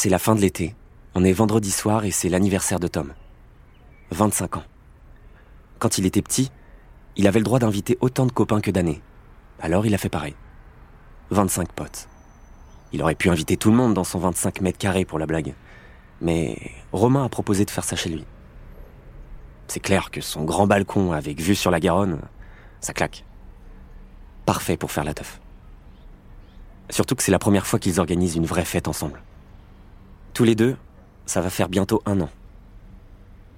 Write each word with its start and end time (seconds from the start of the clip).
C'est 0.00 0.10
la 0.10 0.20
fin 0.20 0.36
de 0.36 0.40
l'été. 0.40 0.76
On 1.16 1.24
est 1.24 1.32
vendredi 1.32 1.72
soir 1.72 2.04
et 2.04 2.12
c'est 2.12 2.28
l'anniversaire 2.28 2.78
de 2.78 2.86
Tom. 2.86 3.14
25 4.12 4.58
ans. 4.58 4.62
Quand 5.80 5.98
il 5.98 6.06
était 6.06 6.22
petit, 6.22 6.52
il 7.16 7.26
avait 7.26 7.40
le 7.40 7.44
droit 7.44 7.58
d'inviter 7.58 7.98
autant 8.00 8.24
de 8.24 8.30
copains 8.30 8.60
que 8.60 8.70
d'années. 8.70 9.02
Alors 9.58 9.86
il 9.86 9.94
a 9.96 9.98
fait 9.98 10.08
pareil. 10.08 10.36
25 11.30 11.72
potes. 11.72 12.08
Il 12.92 13.02
aurait 13.02 13.16
pu 13.16 13.28
inviter 13.28 13.56
tout 13.56 13.72
le 13.72 13.76
monde 13.76 13.92
dans 13.92 14.04
son 14.04 14.20
25 14.20 14.60
mètres 14.60 14.78
carrés 14.78 15.04
pour 15.04 15.18
la 15.18 15.26
blague. 15.26 15.56
Mais 16.20 16.56
Romain 16.92 17.24
a 17.24 17.28
proposé 17.28 17.64
de 17.64 17.70
faire 17.72 17.82
ça 17.82 17.96
chez 17.96 18.10
lui. 18.10 18.24
C'est 19.66 19.80
clair 19.80 20.12
que 20.12 20.20
son 20.20 20.44
grand 20.44 20.68
balcon 20.68 21.10
avec 21.10 21.40
vue 21.40 21.56
sur 21.56 21.72
la 21.72 21.80
Garonne, 21.80 22.20
ça 22.80 22.92
claque. 22.92 23.24
Parfait 24.46 24.76
pour 24.76 24.92
faire 24.92 25.02
la 25.02 25.14
teuf. 25.14 25.40
Surtout 26.88 27.16
que 27.16 27.24
c'est 27.24 27.32
la 27.32 27.40
première 27.40 27.66
fois 27.66 27.80
qu'ils 27.80 27.98
organisent 27.98 28.36
une 28.36 28.46
vraie 28.46 28.64
fête 28.64 28.86
ensemble. 28.86 29.20
Tous 30.38 30.44
les 30.44 30.54
deux, 30.54 30.76
ça 31.26 31.40
va 31.40 31.50
faire 31.50 31.68
bientôt 31.68 32.00
un 32.06 32.20
an. 32.20 32.28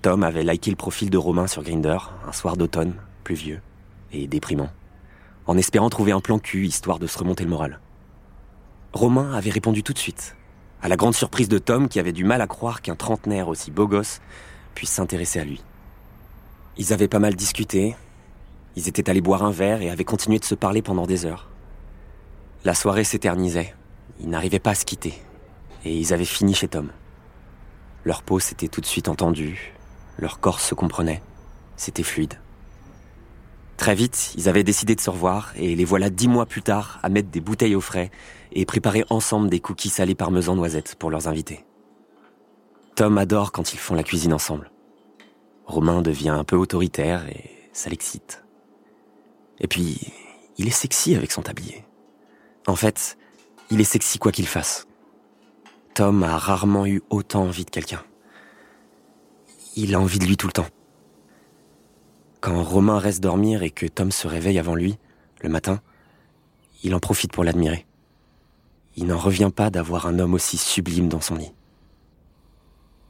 Tom 0.01 0.23
avait 0.23 0.43
liké 0.43 0.70
le 0.70 0.79
profil 0.79 1.11
de 1.11 1.19
Romain 1.19 1.47
sur 1.47 1.62
Grinder 1.62 1.98
un 2.27 2.33
soir 2.33 2.56
d'automne, 2.56 2.95
pluvieux 3.23 3.61
et 4.12 4.27
déprimant, 4.27 4.70
en 5.47 5.59
espérant 5.59 5.91
trouver 5.91 6.12
un 6.12 6.20
plan 6.20 6.39
cul 6.39 6.66
histoire 6.66 6.98
de 6.98 7.06
se 7.06 7.19
remonter 7.19 7.45
le 7.45 7.51
moral. 7.51 7.80
Romain 8.95 9.34
avait 9.34 9.51
répondu 9.51 9.83
tout 9.83 9.93
de 9.93 9.98
suite, 9.98 10.37
à 10.80 10.89
la 10.89 10.97
grande 10.97 11.15
surprise 11.15 11.51
de 11.51 11.59
Tom 11.59 11.87
qui 11.87 12.01
avait 12.01 12.15
du 12.15 12.25
mal 12.25 12.41
à 12.41 12.47
croire 12.47 12.81
qu'un 12.81 12.97
trentenaire 12.97 13.48
aussi 13.48 13.70
beau 13.70 13.87
gosse 13.87 14.23
puisse 14.75 14.89
s'intéresser 14.89 15.39
à 15.39 15.45
lui. 15.45 15.62
Ils 16.78 16.95
avaient 16.95 17.09
pas 17.09 17.19
mal 17.19 17.34
discuté, 17.34 17.95
ils 18.75 18.89
étaient 18.89 19.11
allés 19.11 19.20
boire 19.20 19.45
un 19.45 19.53
verre 19.53 19.83
et 19.83 19.91
avaient 19.91 20.05
continué 20.05 20.39
de 20.39 20.47
se 20.47 20.55
parler 20.55 20.81
pendant 20.81 21.06
des 21.06 21.27
heures. 21.27 21.51
La 22.64 22.73
soirée 22.73 23.05
s'éternisait, 23.05 23.75
ils 24.19 24.31
n'arrivaient 24.31 24.58
pas 24.58 24.70
à 24.70 24.75
se 24.75 24.86
quitter, 24.86 25.12
et 25.84 25.97
ils 25.97 26.12
avaient 26.12 26.25
fini 26.25 26.55
chez 26.55 26.69
Tom. 26.69 26.91
Leur 28.05 28.23
peau 28.23 28.39
s'était 28.39 28.69
tout 28.69 28.81
de 28.81 28.86
suite 28.86 29.09
entendue, 29.09 29.75
leur 30.19 30.41
corps 30.41 30.61
se 30.61 30.75
comprenait, 30.75 31.23
c'était 31.77 32.03
fluide. 32.03 32.41
Très 33.77 33.95
vite, 33.95 34.34
ils 34.36 34.48
avaient 34.48 34.62
décidé 34.62 34.95
de 34.95 35.01
se 35.01 35.08
revoir 35.08 35.53
et 35.56 35.75
les 35.75 35.86
voilà 35.86 36.11
dix 36.11 36.28
mois 36.28 36.45
plus 36.45 36.61
tard 36.61 36.98
à 37.03 37.08
mettre 37.08 37.31
des 37.31 37.41
bouteilles 37.41 37.75
au 37.75 37.81
frais 37.81 38.11
et 38.53 38.67
préparer 38.67 39.05
ensemble 39.08 39.48
des 39.48 39.61
cookies 39.61 39.89
salés 39.89 40.14
parmesan 40.14 40.55
noisettes 40.55 40.97
pour 40.97 41.11
leurs 41.11 41.28
invités. 41.28 41.64
Tom 42.95 43.17
adore 43.17 43.53
quand 43.53 43.73
ils 43.73 43.78
font 43.78 43.95
la 43.95 44.03
cuisine 44.03 44.34
ensemble. 44.34 44.70
Romain 45.64 46.03
devient 46.03 46.28
un 46.28 46.45
peu 46.45 46.56
autoritaire 46.56 47.27
et 47.28 47.70
ça 47.73 47.89
l'excite. 47.89 48.45
Et 49.61 49.69
puis, 49.69 50.12
il 50.58 50.67
est 50.67 50.70
sexy 50.73 51.14
avec 51.14 51.33
son 51.33 51.41
tablier. 51.41 51.84
En 52.67 52.77
fait, 52.77 53.17
il 53.70 53.81
est 53.81 53.84
sexy 53.84 54.19
quoi 54.19 54.33
qu'il 54.33 54.47
fasse. 54.47 54.86
Tom 56.01 56.23
a 56.23 56.39
rarement 56.39 56.87
eu 56.87 57.03
autant 57.11 57.43
envie 57.43 57.67
de 57.67 57.70
quelqu'un. 57.70 58.03
Il 59.77 59.95
a 59.95 60.01
envie 60.01 60.19
de 60.19 60.25
lui 60.25 60.39
tout 60.39 60.47
le 60.47 60.53
temps. 60.55 60.69
Quand 62.41 62.62
Romain 62.62 62.98
reste 62.98 63.23
dormir 63.23 63.62
et 63.62 63.70
que 63.70 63.84
Tom 63.84 64.11
se 64.11 64.27
réveille 64.27 64.59
avant 64.59 64.75
lui, 64.75 64.97
le 65.42 65.51
matin, 65.51 65.83
il 66.83 66.95
en 66.95 67.01
profite 67.01 67.33
pour 67.33 67.45
l'admirer. 67.45 67.87
Il 68.97 69.09
n'en 69.09 69.19
revient 69.19 69.51
pas 69.55 69.69
d'avoir 69.69 70.07
un 70.07 70.19
homme 70.19 70.33
aussi 70.33 70.57
sublime 70.57 71.11
dans 71.11 71.20
son 71.20 71.34
lit. 71.34 71.53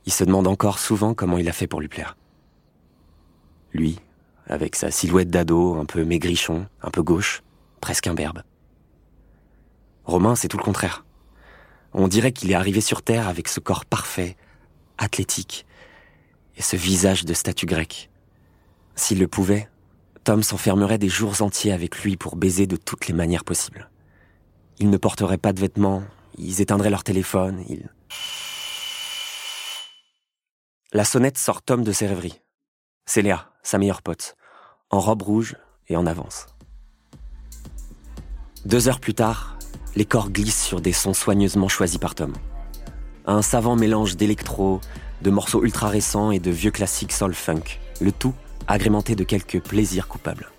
Il 0.04 0.12
se 0.12 0.24
demande 0.24 0.48
encore 0.48 0.80
souvent 0.80 1.14
comment 1.14 1.38
il 1.38 1.48
a 1.48 1.52
fait 1.52 1.68
pour 1.68 1.80
lui 1.80 1.86
plaire. 1.86 2.16
Lui, 3.72 4.00
avec 4.48 4.74
sa 4.74 4.90
silhouette 4.90 5.30
d'ado, 5.30 5.76
un 5.76 5.84
peu 5.84 6.04
maigrichon, 6.04 6.66
un 6.82 6.90
peu 6.90 7.04
gauche, 7.04 7.44
presque 7.80 8.08
imberbe. 8.08 8.42
Romain, 10.06 10.34
c'est 10.34 10.48
tout 10.48 10.58
le 10.58 10.64
contraire. 10.64 11.04
On 11.92 12.08
dirait 12.08 12.32
qu'il 12.32 12.50
est 12.50 12.54
arrivé 12.54 12.80
sur 12.80 13.02
Terre 13.02 13.28
avec 13.28 13.48
ce 13.48 13.60
corps 13.60 13.84
parfait, 13.84 14.36
athlétique, 14.98 15.66
et 16.56 16.62
ce 16.62 16.76
visage 16.76 17.24
de 17.24 17.34
statue 17.34 17.66
grecque. 17.66 18.10
S'il 18.94 19.18
le 19.18 19.28
pouvait, 19.28 19.68
Tom 20.24 20.42
s'enfermerait 20.42 20.98
des 20.98 21.08
jours 21.08 21.42
entiers 21.42 21.72
avec 21.72 22.02
lui 22.02 22.16
pour 22.16 22.36
baiser 22.36 22.66
de 22.66 22.76
toutes 22.76 23.08
les 23.08 23.14
manières 23.14 23.44
possibles. 23.44 23.90
Ils 24.78 24.90
ne 24.90 24.96
porteraient 24.96 25.38
pas 25.38 25.52
de 25.52 25.60
vêtements, 25.60 26.04
ils 26.36 26.60
éteindraient 26.60 26.90
leur 26.90 27.04
téléphone, 27.04 27.64
ils... 27.68 27.88
La 30.92 31.04
sonnette 31.04 31.38
sort 31.38 31.62
Tom 31.62 31.84
de 31.84 31.92
ses 31.92 32.06
rêveries. 32.06 32.40
C'est 33.06 33.22
Léa, 33.22 33.50
sa 33.62 33.78
meilleure 33.78 34.02
pote, 34.02 34.36
en 34.90 35.00
robe 35.00 35.22
rouge 35.22 35.56
et 35.88 35.96
en 35.96 36.06
avance. 36.06 36.46
Deux 38.64 38.88
heures 38.88 39.00
plus 39.00 39.14
tard, 39.14 39.56
les 39.96 40.04
corps 40.04 40.30
glissent 40.30 40.62
sur 40.62 40.80
des 40.80 40.92
sons 40.92 41.14
soigneusement 41.14 41.68
choisis 41.68 41.98
par 41.98 42.14
Tom. 42.14 42.32
Un 43.26 43.42
savant 43.42 43.76
mélange 43.76 44.16
d'électro, 44.16 44.80
de 45.22 45.30
morceaux 45.30 45.64
ultra 45.64 45.88
récents 45.88 46.30
et 46.30 46.38
de 46.38 46.50
vieux 46.50 46.70
classiques 46.70 47.12
soul 47.12 47.34
funk, 47.34 47.78
le 48.00 48.12
tout 48.12 48.34
agrémenté 48.66 49.14
de 49.14 49.24
quelques 49.24 49.60
plaisirs 49.60 50.08
coupables. 50.08 50.50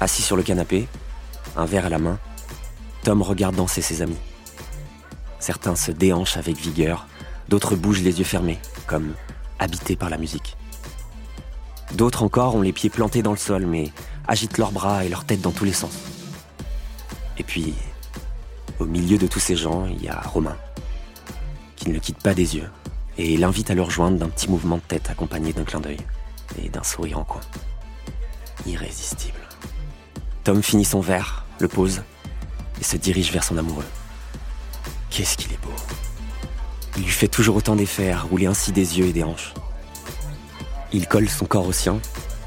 Assis 0.00 0.22
sur 0.22 0.36
le 0.36 0.42
canapé, 0.42 0.86
un 1.56 1.64
verre 1.64 1.86
à 1.86 1.90
la 1.90 1.98
main, 1.98 2.18
Tom 3.02 3.22
regarde 3.22 3.56
danser 3.56 3.82
ses 3.82 4.02
amis. 4.02 4.16
Certains 5.38 5.76
se 5.76 5.92
déhanchent 5.92 6.36
avec 6.36 6.56
vigueur, 6.56 7.06
d'autres 7.48 7.76
bougent 7.76 8.02
les 8.02 8.18
yeux 8.18 8.24
fermés, 8.24 8.58
comme 8.86 9.14
habités 9.58 9.96
par 9.96 10.10
la 10.10 10.18
musique. 10.18 10.56
D'autres 11.94 12.22
encore 12.22 12.56
ont 12.56 12.62
les 12.62 12.72
pieds 12.72 12.90
plantés 12.90 13.22
dans 13.22 13.30
le 13.30 13.36
sol, 13.36 13.64
mais 13.66 13.92
agitent 14.26 14.58
leurs 14.58 14.72
bras 14.72 15.04
et 15.04 15.08
leurs 15.08 15.24
têtes 15.24 15.40
dans 15.40 15.52
tous 15.52 15.64
les 15.64 15.72
sens. 15.72 15.96
Et 17.38 17.44
puis, 17.44 17.74
au 18.78 18.84
milieu 18.84 19.18
de 19.18 19.26
tous 19.26 19.40
ces 19.40 19.56
gens, 19.56 19.86
il 19.86 20.02
y 20.02 20.08
a 20.08 20.20
Romain, 20.20 20.56
qui 21.76 21.88
ne 21.88 21.94
le 21.94 22.00
quitte 22.00 22.22
pas 22.22 22.34
des 22.34 22.56
yeux, 22.56 22.70
et 23.18 23.36
l'invite 23.36 23.70
à 23.70 23.74
le 23.74 23.82
rejoindre 23.82 24.18
d'un 24.18 24.28
petit 24.28 24.50
mouvement 24.50 24.76
de 24.76 24.82
tête 24.82 25.10
accompagné 25.10 25.52
d'un 25.52 25.64
clin 25.64 25.80
d'œil 25.80 25.98
et 26.62 26.68
d'un 26.68 26.82
sourire 26.82 27.18
en 27.18 27.24
coin. 27.24 27.40
Irrésistible. 28.66 29.38
Tom 30.44 30.62
finit 30.62 30.84
son 30.84 31.00
verre, 31.00 31.44
le 31.58 31.68
pose 31.68 32.02
et 32.80 32.84
se 32.84 32.96
dirige 32.96 33.32
vers 33.32 33.44
son 33.44 33.56
amoureux. 33.56 33.86
Qu'est-ce 35.10 35.36
qu'il 35.36 35.52
est 35.52 35.62
beau. 35.62 35.72
Il 36.96 37.04
lui 37.04 37.10
fait 37.10 37.28
toujours 37.28 37.56
autant 37.56 37.76
d'effets 37.76 38.14
rouler 38.14 38.46
ainsi 38.46 38.72
des 38.72 38.98
yeux 38.98 39.06
et 39.06 39.12
des 39.12 39.24
hanches. 39.24 39.54
Il 40.92 41.08
colle 41.08 41.28
son 41.28 41.46
corps 41.46 41.66
au 41.66 41.72
sien, 41.72 41.98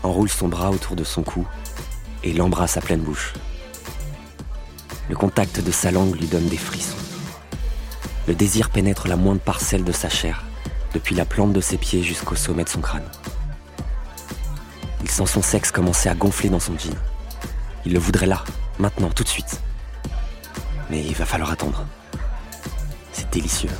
enroule 0.04 0.30
son 0.30 0.48
bras 0.48 0.72
autour 0.72 0.96
de 0.96 1.04
son 1.04 1.24
cou 1.24 1.46
et 2.24 2.34
l'embrasse 2.34 2.78
à 2.78 2.82
pleine 2.82 3.02
bouche. 3.02 3.34
Le 5.10 5.16
contact 5.16 5.60
de 5.60 5.72
sa 5.72 5.90
langue 5.90 6.16
lui 6.16 6.28
donne 6.28 6.48
des 6.48 6.58
frissons. 6.58 6.96
Le 8.28 8.36
désir 8.36 8.70
pénètre 8.70 9.08
la 9.08 9.16
moindre 9.16 9.42
parcelle 9.42 9.84
de 9.84 9.92
sa 9.92 10.08
chair, 10.08 10.44
depuis 10.94 11.16
la 11.16 11.26
plante 11.26 11.52
de 11.52 11.62
ses 11.62 11.78
pieds 11.78 12.04
jusqu'au 12.04 12.36
sommet 12.36 12.64
de 12.64 12.70
son 12.70 12.80
crâne. 12.80 13.10
Il 15.02 15.10
sent 15.10 15.26
son 15.26 15.42
sexe 15.42 15.72
commencer 15.72 16.10
à 16.10 16.14
gonfler 16.14 16.50
dans 16.50 16.60
son 16.60 16.78
jean. 16.78 16.94
Il 17.86 17.94
le 17.94 18.00
voudrait 18.00 18.28
là, 18.28 18.44
maintenant, 18.78 19.10
tout 19.10 19.24
de 19.24 19.30
suite. 19.30 19.62
Mais 20.92 21.04
il 21.04 21.16
va 21.16 21.26
falloir 21.26 21.52
attendre. 21.52 21.86
C'est 23.12 23.32
délicieux. 23.32 23.72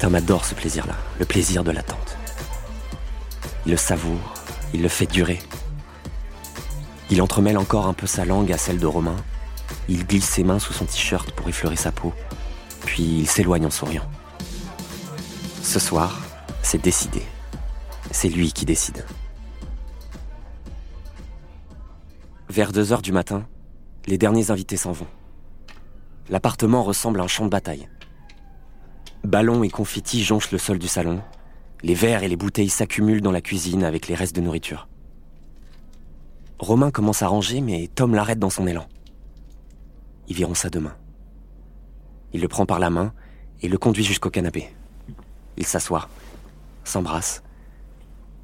Tom 0.00 0.16
adore 0.16 0.44
ce 0.44 0.54
plaisir-là, 0.54 0.94
le 1.20 1.24
plaisir 1.26 1.62
de 1.62 1.70
l'attente. 1.70 2.16
Il 3.66 3.70
le 3.70 3.76
savoure, 3.76 4.34
il 4.74 4.82
le 4.82 4.88
fait 4.88 5.06
durer. 5.06 5.38
Il 7.08 7.22
entremêle 7.22 7.56
encore 7.56 7.86
un 7.86 7.94
peu 7.94 8.06
sa 8.08 8.24
langue 8.24 8.52
à 8.52 8.58
celle 8.58 8.78
de 8.78 8.86
Romain. 8.86 9.16
Il 9.88 10.06
glisse 10.06 10.28
ses 10.28 10.44
mains 10.44 10.58
sous 10.58 10.72
son 10.72 10.84
t-shirt 10.84 11.30
pour 11.32 11.48
effleurer 11.48 11.76
sa 11.76 11.92
peau. 11.92 12.12
Puis 12.84 13.02
il 13.02 13.26
s'éloigne 13.26 13.66
en 13.66 13.70
souriant. 13.70 14.08
Ce 15.62 15.78
soir, 15.78 16.20
c'est 16.62 16.82
décidé. 16.82 17.22
C'est 18.10 18.28
lui 18.28 18.52
qui 18.52 18.64
décide. 18.64 19.04
Vers 22.48 22.72
2 22.72 22.92
heures 22.92 23.02
du 23.02 23.12
matin, 23.12 23.46
les 24.06 24.18
derniers 24.18 24.50
invités 24.50 24.76
s'en 24.76 24.92
vont. 24.92 25.06
L'appartement 26.28 26.82
ressemble 26.82 27.20
à 27.20 27.24
un 27.24 27.28
champ 27.28 27.44
de 27.44 27.50
bataille. 27.50 27.88
Ballons 29.24 29.62
et 29.62 29.70
confettis 29.70 30.22
jonchent 30.22 30.52
le 30.52 30.58
sol 30.58 30.78
du 30.78 30.88
salon. 30.88 31.20
Les 31.82 31.94
verres 31.94 32.22
et 32.22 32.28
les 32.28 32.36
bouteilles 32.36 32.68
s'accumulent 32.68 33.20
dans 33.20 33.32
la 33.32 33.40
cuisine 33.40 33.84
avec 33.84 34.08
les 34.08 34.14
restes 34.14 34.34
de 34.34 34.40
nourriture. 34.40 34.88
Romain 36.58 36.90
commence 36.90 37.22
à 37.22 37.28
ranger, 37.28 37.60
mais 37.60 37.88
Tom 37.94 38.14
l'arrête 38.14 38.38
dans 38.38 38.50
son 38.50 38.66
élan. 38.66 38.86
Ils 40.28 40.36
verront 40.36 40.54
ça 40.54 40.70
demain. 40.70 40.94
Il 42.32 42.40
le 42.40 42.48
prend 42.48 42.66
par 42.66 42.78
la 42.78 42.90
main 42.90 43.12
et 43.62 43.68
le 43.68 43.78
conduit 43.78 44.04
jusqu'au 44.04 44.30
canapé. 44.30 44.74
Ils 45.56 45.66
s'assoient, 45.66 46.08
s'embrassent, 46.84 47.42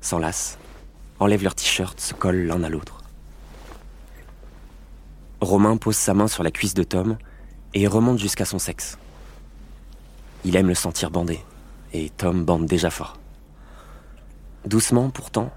s'enlacent, 0.01 0.59
enlèvent 1.19 1.45
leur 1.45 1.55
t-shirt, 1.55 2.01
se 2.01 2.15
collent 2.15 2.47
l'un 2.47 2.63
à 2.63 2.69
l'autre. 2.69 3.03
Romain 5.41 5.77
pose 5.77 5.97
sa 5.97 6.15
main 6.15 6.29
sur 6.29 6.43
la 6.43 6.51
cuisse 6.51 6.75
de 6.75 6.85
Tom 6.85 7.19
et 7.75 7.87
remonte 7.87 8.19
jusqu'à 8.19 8.45
son 8.45 8.59
sexe. 8.59 8.99
Il 10.45 10.57
aime 10.57 10.69
le 10.69 10.75
sentir 10.75 11.11
bandé, 11.11 11.41
et 11.93 12.11
Tom 12.11 12.45
bande 12.45 12.67
déjà 12.67 12.91
fort. 12.91 13.19
Doucement, 14.65 15.11
pourtant, 15.11 15.53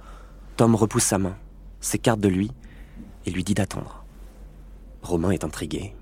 Tom 0.58 0.76
repousse 0.76 1.04
sa 1.04 1.18
main, 1.18 1.36
s'écarte 1.82 2.20
de 2.20 2.28
lui 2.28 2.52
et 3.26 3.32
lui 3.32 3.44
dit 3.44 3.54
d'attendre. 3.54 4.04
Romain 5.02 5.32
est 5.32 5.44
intrigué. 5.44 5.94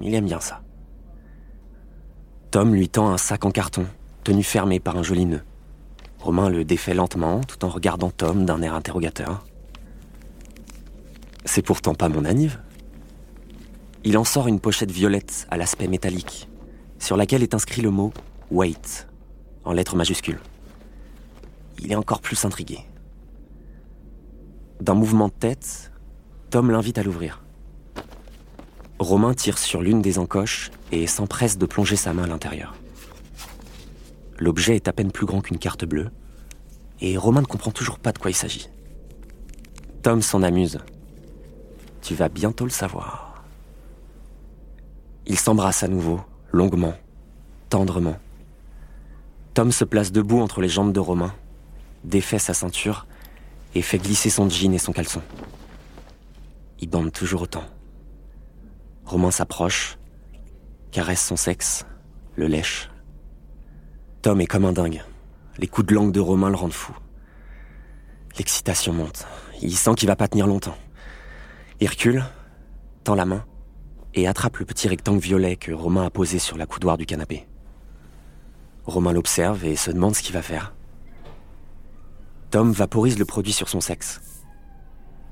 Il 0.00 0.14
aime 0.14 0.26
bien 0.26 0.40
ça. 0.40 0.62
Tom 2.50 2.74
lui 2.74 2.88
tend 2.88 3.08
un 3.08 3.18
sac 3.18 3.44
en 3.44 3.50
carton, 3.50 3.86
tenu 4.24 4.42
fermé 4.42 4.78
par 4.78 4.96
un 4.96 5.02
joli 5.02 5.24
nœud. 5.24 5.42
Romain 6.18 6.48
le 6.48 6.64
défait 6.64 6.94
lentement 6.94 7.40
tout 7.40 7.64
en 7.64 7.68
regardant 7.68 8.10
Tom 8.10 8.44
d'un 8.44 8.62
air 8.62 8.74
interrogateur. 8.74 9.44
C'est 11.44 11.62
pourtant 11.62 11.94
pas 11.94 12.08
mon 12.08 12.24
anniv. 12.24 12.60
Il 14.04 14.18
en 14.18 14.24
sort 14.24 14.48
une 14.48 14.60
pochette 14.60 14.90
violette 14.90 15.46
à 15.50 15.56
l'aspect 15.56 15.88
métallique, 15.88 16.48
sur 16.98 17.16
laquelle 17.16 17.42
est 17.42 17.54
inscrit 17.54 17.82
le 17.82 17.90
mot 17.90 18.12
Wait, 18.50 19.08
en 19.64 19.72
lettres 19.72 19.96
majuscules. 19.96 20.40
Il 21.80 21.90
est 21.90 21.96
encore 21.96 22.20
plus 22.20 22.44
intrigué. 22.44 22.80
D'un 24.80 24.94
mouvement 24.94 25.28
de 25.28 25.32
tête, 25.32 25.92
Tom 26.50 26.70
l'invite 26.70 26.98
à 26.98 27.02
l'ouvrir. 27.02 27.41
Romain 29.02 29.34
tire 29.34 29.58
sur 29.58 29.82
l'une 29.82 30.00
des 30.00 30.18
encoches 30.18 30.70
et 30.92 31.06
s'empresse 31.06 31.58
de 31.58 31.66
plonger 31.66 31.96
sa 31.96 32.12
main 32.12 32.24
à 32.24 32.26
l'intérieur. 32.28 32.74
L'objet 34.38 34.76
est 34.76 34.88
à 34.88 34.92
peine 34.92 35.12
plus 35.12 35.26
grand 35.26 35.40
qu'une 35.40 35.58
carte 35.58 35.84
bleue, 35.84 36.10
et 37.00 37.16
Romain 37.16 37.40
ne 37.42 37.46
comprend 37.46 37.72
toujours 37.72 37.98
pas 37.98 38.12
de 38.12 38.18
quoi 38.18 38.30
il 38.30 38.34
s'agit. 38.34 38.68
Tom 40.02 40.22
s'en 40.22 40.42
amuse. 40.42 40.78
Tu 42.00 42.14
vas 42.14 42.28
bientôt 42.28 42.64
le 42.64 42.70
savoir. 42.70 43.42
Ils 45.26 45.38
s'embrassent 45.38 45.82
à 45.82 45.88
nouveau, 45.88 46.20
longuement, 46.50 46.94
tendrement. 47.68 48.16
Tom 49.54 49.70
se 49.70 49.84
place 49.84 50.12
debout 50.12 50.40
entre 50.40 50.60
les 50.60 50.68
jambes 50.68 50.92
de 50.92 51.00
Romain, 51.00 51.34
défait 52.04 52.38
sa 52.38 52.54
ceinture 52.54 53.06
et 53.74 53.82
fait 53.82 53.98
glisser 53.98 54.30
son 54.30 54.48
jean 54.48 54.74
et 54.74 54.78
son 54.78 54.92
caleçon. 54.92 55.22
Il 56.80 56.88
bande 56.88 57.12
toujours 57.12 57.42
autant. 57.42 57.64
Romain 59.12 59.30
s'approche, 59.30 59.98
caresse 60.90 61.22
son 61.22 61.36
sexe, 61.36 61.84
le 62.34 62.46
lèche. 62.46 62.88
Tom 64.22 64.40
est 64.40 64.46
comme 64.46 64.64
un 64.64 64.72
dingue. 64.72 65.02
Les 65.58 65.66
coups 65.66 65.88
de 65.88 65.94
langue 65.94 66.12
de 66.12 66.20
Romain 66.20 66.48
le 66.48 66.56
rendent 66.56 66.72
fou. 66.72 66.96
L'excitation 68.38 68.94
monte. 68.94 69.26
Il 69.60 69.76
sent 69.76 69.96
qu'il 69.96 70.08
va 70.08 70.16
pas 70.16 70.28
tenir 70.28 70.46
longtemps. 70.46 70.78
Il 71.78 71.90
recule, 71.90 72.24
tend 73.04 73.14
la 73.14 73.26
main 73.26 73.44
et 74.14 74.26
attrape 74.26 74.56
le 74.56 74.64
petit 74.64 74.88
rectangle 74.88 75.20
violet 75.20 75.56
que 75.56 75.72
Romain 75.72 76.06
a 76.06 76.10
posé 76.10 76.38
sur 76.38 76.56
la 76.56 76.64
coudoir 76.64 76.96
du 76.96 77.04
canapé. 77.04 77.46
Romain 78.86 79.12
l'observe 79.12 79.62
et 79.66 79.76
se 79.76 79.90
demande 79.90 80.16
ce 80.16 80.22
qu'il 80.22 80.32
va 80.32 80.40
faire. 80.40 80.72
Tom 82.48 82.72
vaporise 82.72 83.18
le 83.18 83.26
produit 83.26 83.52
sur 83.52 83.68
son 83.68 83.82
sexe. 83.82 84.22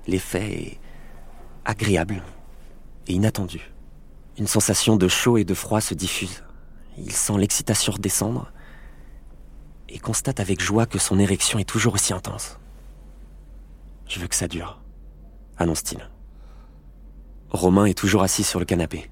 L'effet 0.07 0.53
est 0.53 0.81
agréable 1.65 2.23
et 3.07 3.13
inattendu. 3.13 3.73
Une 4.39 4.47
sensation 4.47 4.97
de 4.97 5.09
chaud 5.09 5.37
et 5.37 5.45
de 5.45 5.55
froid 5.55 5.81
se 5.81 5.95
diffuse. 5.95 6.43
Il 6.99 7.13
sent 7.13 7.39
l'excitation 7.39 7.93
redescendre 7.93 8.53
et 9.89 9.99
constate 9.99 10.41
avec 10.41 10.61
joie 10.61 10.87
que 10.87 10.99
son 10.99 11.19
érection 11.19 11.59
est 11.59 11.69
toujours 11.69 11.95
aussi 11.95 12.13
intense. 12.13 12.59
Je 14.07 14.21
veux 14.21 14.29
que 14.29 14.35
ça 14.35 14.49
dure, 14.49 14.81
annonce-t-il. 15.59 16.09
Romain 17.51 17.87
est 17.87 17.99
toujours 17.99 18.23
assis 18.23 18.45
sur 18.45 18.61
le 18.61 18.65
canapé. 18.65 19.11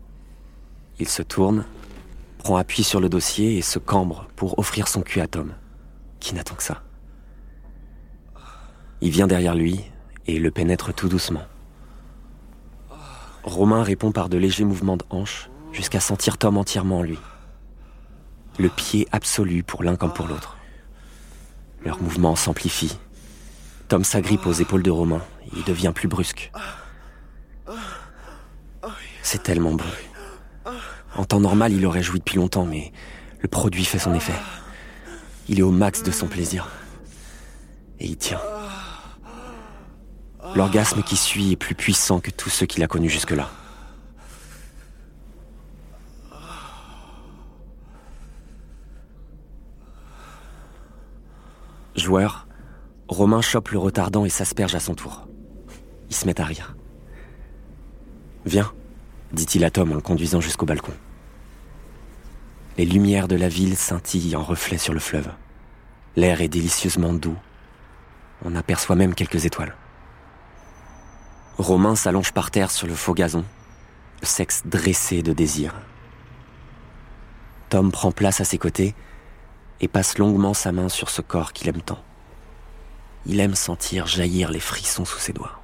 Il 0.99 1.09
se 1.09 1.23
tourne, 1.23 1.65
prend 2.39 2.57
appui 2.57 2.85
sur 2.85 3.01
le 3.01 3.09
dossier 3.09 3.59
et 3.59 3.63
se 3.63 3.79
cambre 3.79 4.29
pour 4.37 4.59
offrir 4.59 4.89
son 4.89 5.03
cul 5.03 5.21
à 5.21 5.27
Tom, 5.27 5.55
qui 6.21 6.35
n'attend 6.35 6.55
que 6.55 6.63
ça? 6.63 6.83
Il 9.01 9.11
vient 9.11 9.27
derrière 9.27 9.55
lui 9.55 9.85
et 10.27 10.39
le 10.39 10.51
pénètre 10.51 10.93
tout 10.93 11.09
doucement. 11.09 11.43
Romain 13.49 13.83
répond 13.83 14.13
par 14.13 14.29
de 14.29 14.37
légers 14.37 14.65
mouvements 14.65 14.97
de 14.97 15.05
hanche 15.11 15.51
jusqu'à 15.73 16.01
sentir 16.01 16.39
Tom 16.39 16.57
entièrement 16.57 16.99
en 16.99 17.03
lui. 17.03 17.19
Le 18.59 18.69
pied 18.69 19.09
absolu 19.11 19.63
pour 19.63 19.83
l'un 19.83 19.97
comme 19.97 20.13
pour 20.13 20.27
l'autre. 20.27 20.57
Leurs 21.85 22.03
mouvements 22.03 22.37
s'amplifient. 22.37 22.99
Tom 23.89 24.05
s'agrippe 24.05 24.47
aux 24.47 24.53
épaules 24.53 24.83
de 24.83 24.91
Romain. 24.91 25.23
Il 25.57 25.65
devient 25.65 25.93
plus 25.95 26.09
brusque. 26.09 26.53
C'est 29.23 29.43
tellement 29.43 29.73
beau. 29.73 29.85
En 31.17 31.25
temps 31.25 31.41
normal, 31.41 31.73
il 31.73 31.87
aurait 31.87 32.03
joui 32.03 32.19
depuis 32.19 32.37
longtemps, 32.37 32.67
mais 32.67 32.93
le 33.41 33.49
produit 33.49 33.85
fait 33.85 33.99
son 33.99 34.15
effet. 34.15 34.35
Il 35.49 35.59
est 35.59 35.63
au 35.63 35.71
max 35.71 36.03
de 36.03 36.11
son 36.11 36.27
plaisir. 36.27 36.69
Et 37.99 38.07
il 38.07 38.17
tient. 38.17 38.41
L'orgasme 40.59 41.05
qui 41.05 41.17
suit 41.17 41.53
est 41.53 41.57
plus 41.57 41.77
puissant 41.77 42.19
que 42.19 42.33
tous 42.33 42.51
ceux 42.51 42.67
qu'il 42.67 42.83
a 42.83 42.89
connus 42.89 43.09
jusque-là. 43.09 43.49
Joueur, 51.95 52.49
Romain 53.07 53.41
chope 53.41 53.69
le 53.69 53.79
retardant 53.79 54.25
et 54.25 54.31
s'asperge 54.31 54.75
à 54.75 54.81
son 54.81 54.97
tour. 54.97 55.29
Il 56.11 56.17
se 56.17 56.27
met 56.27 56.41
à 56.41 56.45
rire. 56.45 56.75
Viens, 58.45 58.73
dit-il 59.33 59.65
à 59.65 59.71
Tom 59.71 59.93
en 59.93 59.95
le 59.95 60.01
conduisant 60.01 60.41
jusqu'au 60.41 60.67
balcon. 60.67 60.93
Les 62.79 62.85
lumières 62.85 63.29
de 63.29 63.37
la 63.37 63.49
ville 63.49 63.77
scintillent 63.77 64.35
en 64.35 64.43
reflet 64.43 64.77
sur 64.77 64.93
le 64.93 64.99
fleuve. 64.99 65.31
L'air 66.17 66.41
est 66.41 66.49
délicieusement 66.49 67.13
doux. 67.13 67.39
On 68.45 68.57
aperçoit 68.57 68.97
même 68.97 69.15
quelques 69.15 69.45
étoiles. 69.45 69.77
Romain 71.59 71.97
s'allonge 71.97 72.33
par 72.33 72.53
terre 72.53 72.71
sur 72.71 72.87
le 72.87 72.95
faux 72.95 73.15
gazon, 73.15 73.45
le 74.21 74.27
sexe 74.27 74.63
dressé 74.65 75.25
de 75.25 75.33
désir. 75.33 75.75
Tom 77.69 77.91
prend 77.91 78.13
place 78.13 78.41
à 78.41 78.45
ses 78.45 78.59
côtés 78.59 78.95
et 79.81 79.89
passe 79.89 80.19
longuement 80.19 80.55
sa 80.55 80.71
main 80.71 80.89
sur 80.89 81.11
ce 81.11 81.21
corps 81.21 81.53
qu'il 81.53 81.69
aime 81.69 81.83
tant. 81.83 82.01
Il 83.27 83.41
aime 83.41 83.57
sentir 83.57 84.07
jaillir 84.07 84.53
les 84.53 84.61
frissons 84.61 85.05
sous 85.05 85.19
ses 85.19 85.33
doigts. 85.33 85.61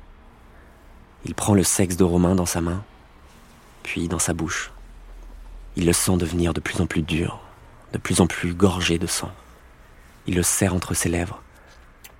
Il 1.24 1.36
prend 1.36 1.54
le 1.54 1.62
sexe 1.62 1.96
de 1.96 2.04
Romain 2.04 2.34
dans 2.34 2.44
sa 2.44 2.60
main, 2.60 2.82
puis 3.84 4.08
dans 4.08 4.18
sa 4.18 4.34
bouche. 4.34 4.72
Il 5.76 5.86
le 5.86 5.92
sent 5.92 6.16
devenir 6.16 6.52
de 6.54 6.60
plus 6.60 6.80
en 6.80 6.86
plus 6.86 7.02
dur, 7.02 7.40
de 7.92 7.98
plus 7.98 8.20
en 8.20 8.26
plus 8.26 8.52
gorgé 8.52 8.98
de 8.98 9.06
sang. 9.06 9.30
Il 10.26 10.34
le 10.34 10.42
serre 10.42 10.74
entre 10.74 10.92
ses 10.92 11.08
lèvres, 11.08 11.40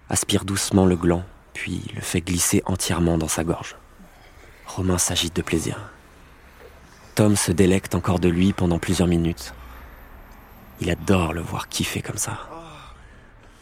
aspire 0.08 0.44
doucement 0.44 0.86
le 0.86 0.96
gland 0.96 1.24
puis 1.54 1.82
le 1.94 2.02
fait 2.02 2.20
glisser 2.20 2.62
entièrement 2.66 3.16
dans 3.16 3.28
sa 3.28 3.44
gorge. 3.44 3.76
Romain 4.66 4.98
s'agite 4.98 5.34
de 5.36 5.42
plaisir. 5.42 5.90
Tom 7.14 7.36
se 7.36 7.52
délecte 7.52 7.94
encore 7.94 8.18
de 8.18 8.28
lui 8.28 8.52
pendant 8.52 8.78
plusieurs 8.78 9.08
minutes. 9.08 9.54
Il 10.80 10.90
adore 10.90 11.32
le 11.32 11.40
voir 11.40 11.68
kiffer 11.68 12.02
comme 12.02 12.18
ça. 12.18 12.40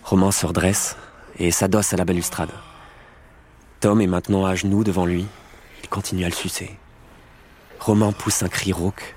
Romain 0.03 0.33
se 0.33 0.47
redresse 0.47 0.97
et 1.39 1.51
s'adosse 1.51 1.93
à 1.93 1.97
la 1.97 2.05
balustrade. 2.05 2.51
Tom 3.81 4.01
est 4.01 4.07
maintenant 4.07 4.47
à 4.47 4.55
genoux 4.55 4.85
devant 4.85 5.05
lui. 5.05 5.27
Il 5.83 5.89
continue 5.89 6.25
à 6.25 6.29
le 6.29 6.35
sucer. 6.35 6.79
Romain 7.79 8.13
pousse 8.13 8.43
un 8.43 8.49
cri 8.49 8.73
rauque, 8.73 9.15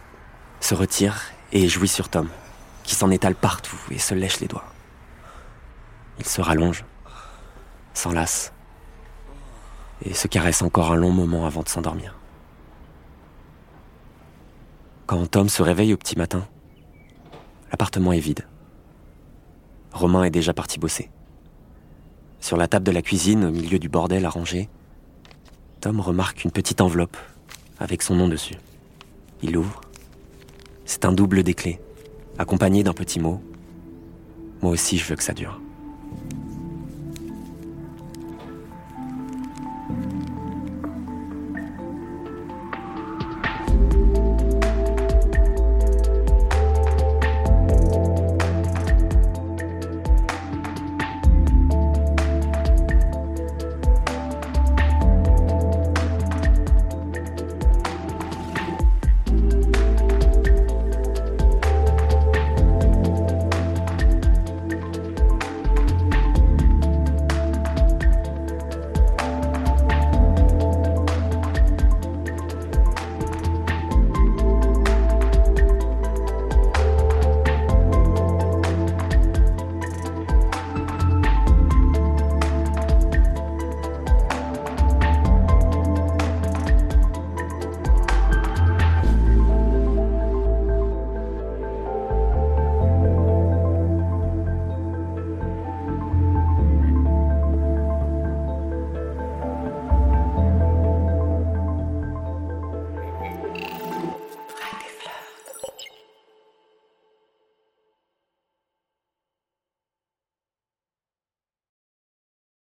se 0.60 0.76
retire 0.76 1.22
et 1.52 1.70
jouit 1.70 1.88
sur 1.88 2.10
Tom, 2.10 2.28
qui 2.84 2.96
s'en 2.96 3.12
étale 3.12 3.36
partout 3.36 3.80
et 3.90 4.00
se 4.00 4.16
lèche 4.16 4.40
les 4.42 4.48
doigts. 4.48 4.66
Il 6.20 6.26
se 6.26 6.42
rallonge, 6.42 6.84
s'enlace 7.94 8.52
et 10.04 10.14
se 10.14 10.28
caresse 10.28 10.62
encore 10.62 10.92
un 10.92 10.96
long 10.96 11.12
moment 11.12 11.46
avant 11.46 11.64
de 11.64 11.70
s'endormir. 11.70 12.16
Quand 15.06 15.26
Tom 15.30 15.50
se 15.50 15.62
réveille 15.62 15.94
au 15.94 15.98
petit 15.98 16.18
matin, 16.18 16.48
l'appartement 17.72 18.12
est 18.12 18.20
vide. 18.20 18.48
Romain 19.94 20.24
est 20.24 20.32
déjà 20.32 20.54
parti 20.54 20.80
bosser. 20.80 21.10
Sur 22.40 22.58
la 22.58 22.68
table 22.68 22.86
de 22.86 22.92
la 22.92 23.02
cuisine, 23.02 23.46
au 23.46 23.52
milieu 23.52 23.80
du 23.80 23.90
bordel 23.90 24.26
arrangé, 24.26 24.70
Tom 25.80 26.00
remarque 26.00 26.44
une 26.44 26.52
petite 26.52 26.82
enveloppe 26.82 27.18
avec 27.80 28.02
son 28.02 28.16
nom 28.16 28.28
dessus. 28.28 28.56
Il 29.42 29.54
l'ouvre. 29.54 29.82
C'est 30.86 31.06
un 31.06 31.12
double 31.12 31.44
des 31.44 31.54
clés, 31.54 31.80
accompagné 32.38 32.84
d'un 32.84 32.94
petit 32.94 33.20
mot. 33.20 33.42
Moi 34.62 34.72
aussi, 34.72 34.98
je 34.98 35.06
veux 35.06 35.16
que 35.16 35.24
ça 35.24 35.34
dure. 35.34 35.60